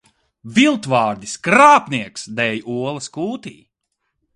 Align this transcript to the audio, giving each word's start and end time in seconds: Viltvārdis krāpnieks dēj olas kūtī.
Viltvārdis 0.55 1.35
krāpnieks 1.49 2.27
dēj 2.41 2.59
olas 2.81 3.15
kūtī. 3.19 3.59